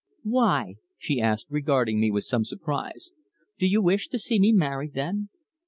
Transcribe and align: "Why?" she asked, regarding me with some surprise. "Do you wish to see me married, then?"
"Why?" 0.23 0.77
she 0.97 1.21
asked, 1.21 1.45
regarding 1.51 1.99
me 1.99 2.09
with 2.09 2.23
some 2.23 2.43
surprise. 2.43 3.11
"Do 3.59 3.67
you 3.67 3.83
wish 3.83 4.07
to 4.07 4.17
see 4.17 4.39
me 4.39 4.51
married, 4.51 4.95
then?" 4.95 5.29